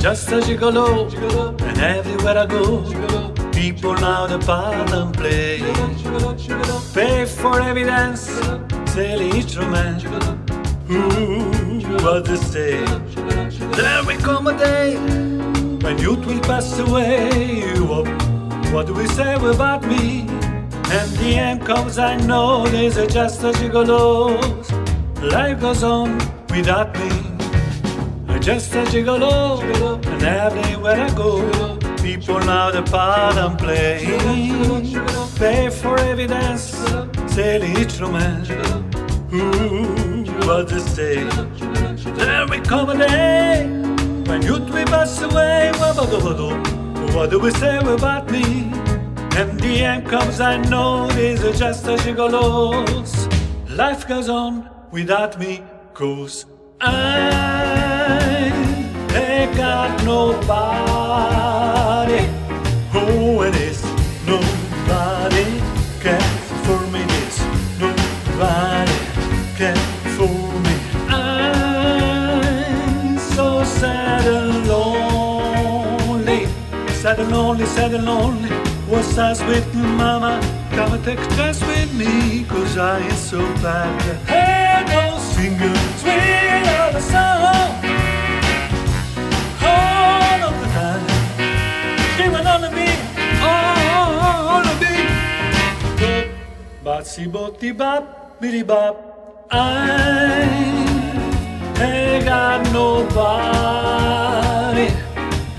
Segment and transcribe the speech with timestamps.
[0.00, 1.10] just a gigolo,
[1.60, 2.82] and everywhere I go,
[3.52, 4.38] people now the
[4.94, 5.58] and play.
[6.94, 8.20] Pay for evidence,
[8.92, 10.04] sell instrument.
[10.90, 12.84] Ooh, what they say.
[13.76, 14.96] There will come a day
[15.82, 17.60] when youth will pass away.
[18.72, 20.20] What, do we say about me?
[20.90, 24.70] And the end comes, I know there's just a gigolos.
[25.32, 26.18] Life goes on
[26.50, 27.37] without me.
[28.48, 33.98] I'm just a gigolo, and everywhere I go, people now the part and play.
[35.38, 36.62] Pay for evidence,
[37.30, 38.50] sell instrument.
[39.34, 41.24] Ooh, what they say.
[42.16, 43.66] There will come a day
[44.26, 45.70] when youth will pass away.
[47.12, 48.72] What do we say about me?
[49.36, 53.12] And the end comes, I know these are just a gigolos.
[53.68, 55.62] Life goes on without me,
[55.92, 56.46] cause
[56.80, 57.87] I
[59.14, 60.48] ain't got nobody.
[62.94, 63.82] Oh, it is
[64.26, 65.44] nobody
[66.00, 66.20] can
[66.64, 67.02] for me.
[67.04, 67.40] This
[67.78, 68.98] nobody
[69.58, 69.76] can
[70.16, 70.28] for
[70.64, 70.74] me.
[71.08, 76.46] I'm so sad and lonely,
[76.92, 78.50] sad and lonely, sad and lonely.
[78.88, 80.40] What's us with mama?
[80.72, 84.00] Come and take chance with me, cause I am so bad.
[84.26, 87.47] Hey, no single, sweet of the song.
[97.16, 99.48] Botti bop, biddy bop.
[99.50, 100.42] I
[101.80, 104.08] ain't got nobody.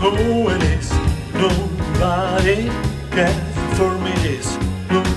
[0.00, 0.92] Oh, it is
[1.32, 2.68] nobody
[3.10, 3.34] can
[3.76, 4.12] for me.
[4.22, 4.58] This
[4.90, 5.07] nobody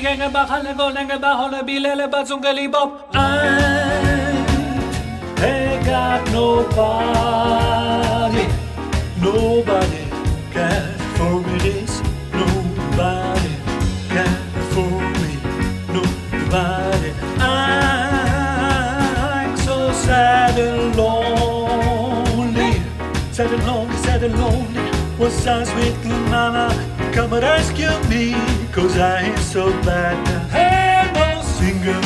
[0.00, 0.16] I
[5.84, 7.54] got eh, eh, nobody,
[9.20, 10.04] nobody
[10.52, 12.00] can for me this,
[12.32, 13.54] nobody
[14.08, 14.40] can
[14.72, 15.32] for me,
[15.92, 17.10] nobody.
[17.38, 17.96] I'm
[19.58, 22.72] so sad and lonely,
[23.32, 24.79] sad and lonely, sad and lonely.
[25.20, 26.72] What's up, sweet little mama?
[27.12, 28.32] Come and rescue me,
[28.72, 30.16] cause I am so bad.
[30.48, 32.02] Hey, no single,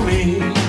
[0.00, 0.67] me.